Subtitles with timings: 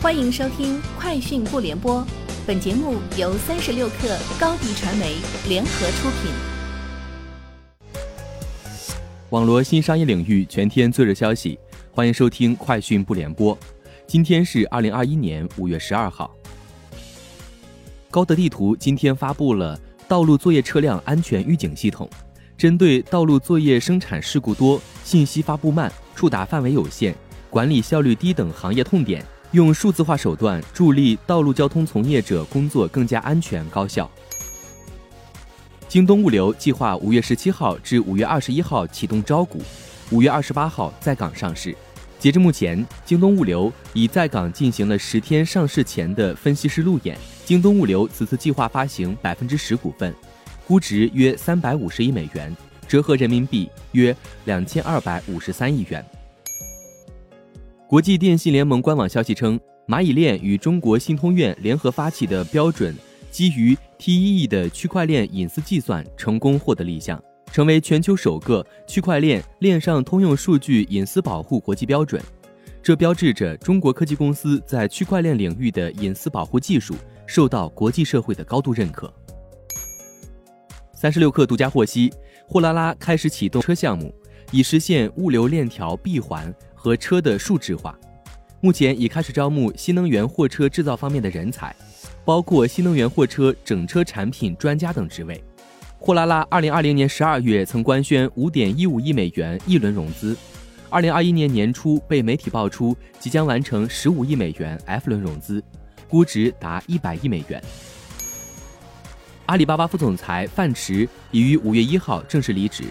[0.00, 2.00] 欢迎收听《快讯不联播》，
[2.46, 5.16] 本节目由三十六克高低传媒
[5.48, 6.30] 联合出品。
[9.30, 11.58] 网罗新商业领域全天最热消息，
[11.90, 13.56] 欢迎收听《快讯不联播》。
[14.06, 16.32] 今天是二零二一年五月十二号。
[18.08, 19.76] 高德地图今天发布了
[20.06, 22.08] 道路作业车辆安全预警系统，
[22.56, 27.12] 针对道路作业生产事故多、信息发布慢、触达范围有限、
[27.50, 29.26] 管理效率低等行业痛点。
[29.52, 34.10] 用数字化手段助力道路交通从业者工作更加安全高效。
[35.88, 39.62] 京东物流计划五月十七号至五月二十一号启动招股，
[40.10, 41.74] 五月二十八号在港上市。
[42.18, 47.16] 截至目前，京东物流已在港进行了十天上市前的分析师路演。
[47.46, 50.14] 京东物流此次计划发行百分之十股份，
[50.66, 52.54] 估值约三百五十亿美元，
[52.86, 56.04] 折合人民币约两千二百五十三亿元。
[57.88, 62.94] 国际电信联盟官网消息称，蚂蚁链与中国信通院联合发起的标准
[63.30, 67.18] 基于 TEE 的区块链隐私计算成功获得立项，
[67.50, 72.22] 成为全球首个区块链链上通用数据隐私保护国际标准。
[72.82, 76.94] 这标志着中国科技公司在区块链领域的隐私保护技术
[77.24, 79.10] 受到国际社会的高度认可。
[80.92, 82.12] 三十六氪独家获悉，
[82.46, 84.14] 货拉拉开始启动车项目，
[84.50, 86.54] 以实现物流链条闭环。
[86.80, 87.98] 和车的数字化，
[88.60, 91.74] 目前已开始招募新能源货车制造方面的人才，
[92.24, 95.42] 包括新能源货车整车产品专家等职位。
[95.98, 100.36] 货拉拉二零二零年十二月曾官宣五点一五亿美元一轮融资，
[100.88, 105.60] 二零二一年年初被媒体爆出即将完成十五亿美元 F 轮融资，
[106.08, 107.60] 估值达一百亿美元。
[109.46, 112.84] 阿里巴巴副总裁范驰已于五月一号正式离职。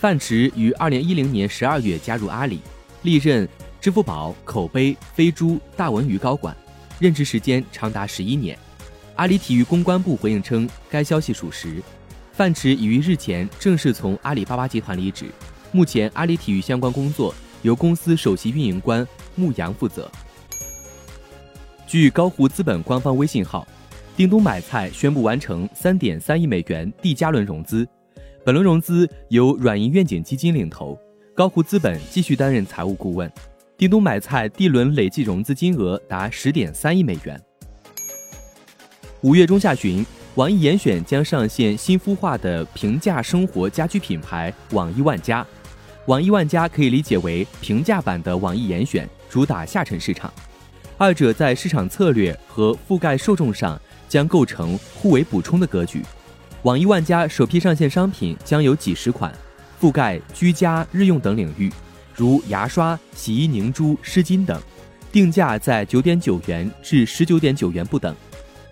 [0.00, 2.58] 范驰于二零一零年十二月加入阿里。
[3.02, 3.46] 历任
[3.82, 6.56] 支付宝、口碑、飞猪、大文娱高管，
[6.98, 8.58] 任职时间长达十一年。
[9.16, 11.82] 阿里体育公关部回应称，该消息属实。
[12.32, 15.26] 范驰已于日前正式从阿里巴巴集团离职，
[15.70, 20.10] 目前阿里体育相关工作由公司首席运营官穆阳负责。
[21.86, 23.68] 据高湖资本官方微信号，
[24.16, 27.86] 叮咚买菜宣布完成三点三亿美元 D 加轮融资，
[28.42, 30.98] 本轮融资由软银愿景基金领投。
[31.34, 33.30] 高湖资本继续担任财务顾问。
[33.76, 37.38] 叮咚买菜 D 轮累计融资金额达十点三亿美元。
[39.20, 40.04] 五月中下旬，
[40.36, 45.46] 网易严选将上线新孵化的平价生活家居品牌网易万家。
[46.06, 50.32] 网易万家可以理解为平价版的网易严选，主打下沉市场。
[50.96, 53.78] 二者在市场策略和覆盖受众上
[54.08, 56.02] 将构成互为补充的格局。
[56.62, 59.32] 网易万家首批上线商品将有几十款。
[59.80, 61.72] 覆盖居家、日用等领域，
[62.14, 64.60] 如牙刷、洗衣凝珠、湿巾等，
[65.10, 68.14] 定价在九点九元至十九点九元不等。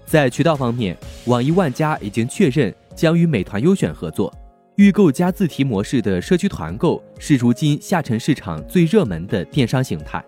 [0.04, 0.94] 在渠道方面，
[1.24, 4.30] 网易万家已经确认将与美团优选合作，
[4.76, 10.22] 预购加自提模式的社区团购是如今下沉市场最热门的电商形态。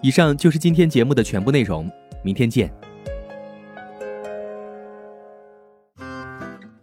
[0.00, 1.90] 以上就是今天节目的全部内容，
[2.22, 2.72] 明天见。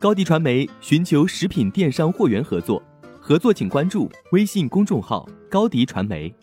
[0.01, 2.81] 高迪传媒寻求食品电商货源合作，
[3.19, 6.33] 合作请关注微信公众号高迪传媒。